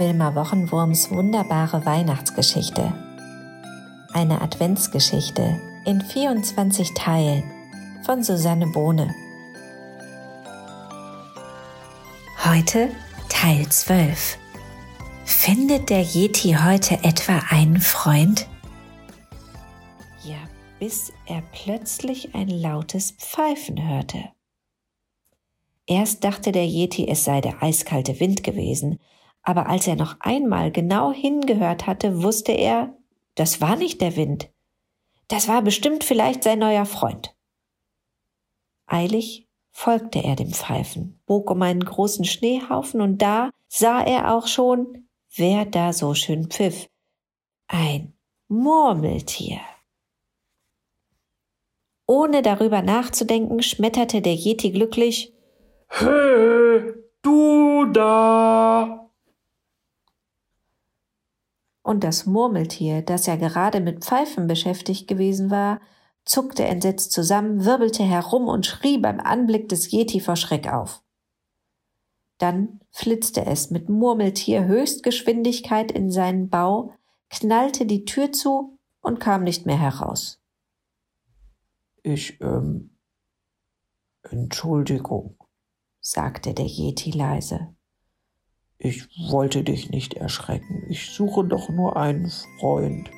[0.00, 2.90] Wilma Wochenwurms wunderbare Weihnachtsgeschichte.
[4.14, 7.42] Eine Adventsgeschichte in 24 Teilen
[8.06, 9.14] von Susanne Bohne.
[12.46, 12.88] Heute
[13.28, 14.38] Teil 12.
[15.26, 18.48] Findet der Yeti heute etwa einen Freund?
[20.24, 20.38] Ja,
[20.78, 24.30] bis er plötzlich ein lautes Pfeifen hörte.
[25.86, 28.98] Erst dachte der Yeti, es sei der eiskalte Wind gewesen,
[29.42, 32.96] aber als er noch einmal genau hingehört hatte, wusste er,
[33.34, 34.50] das war nicht der Wind.
[35.28, 37.34] Das war bestimmt vielleicht sein neuer Freund.
[38.86, 44.46] Eilig folgte er dem Pfeifen, bog um einen großen Schneehaufen und da sah er auch
[44.46, 46.88] schon, wer da so schön pfiff.
[47.68, 48.14] Ein
[48.48, 49.60] Murmeltier.
[52.06, 55.32] Ohne darüber nachzudenken, schmetterte der Yeti glücklich
[55.86, 58.99] Hey, du da!
[61.90, 65.80] Und das Murmeltier, das ja gerade mit Pfeifen beschäftigt gewesen war,
[66.24, 71.02] zuckte entsetzt zusammen, wirbelte herum und schrie beim Anblick des Yeti vor Schreck auf.
[72.38, 76.94] Dann flitzte es mit Murmeltier Höchstgeschwindigkeit in seinen Bau,
[77.28, 80.40] knallte die Tür zu und kam nicht mehr heraus.
[82.04, 82.96] Ich, ähm,
[84.22, 85.36] Entschuldigung,
[86.00, 87.74] sagte der Yeti leise.
[88.82, 90.84] Ich wollte dich nicht erschrecken.
[90.88, 93.10] Ich suche doch nur einen Freund.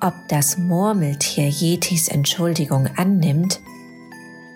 [0.00, 3.60] Ob das Murmeltier Yetis Entschuldigung annimmt,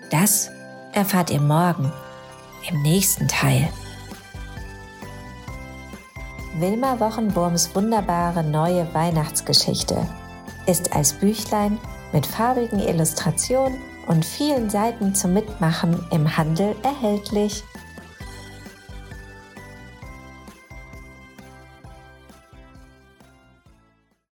[0.09, 0.49] das
[0.91, 1.91] erfahrt ihr morgen
[2.67, 3.69] im nächsten Teil.
[6.57, 10.03] Wilma Wochenwurms wunderbare neue Weihnachtsgeschichte
[10.65, 11.77] ist als Büchlein
[12.11, 13.77] mit farbigen Illustrationen
[14.09, 17.63] und vielen Seiten zum Mitmachen im Handel erhältlich.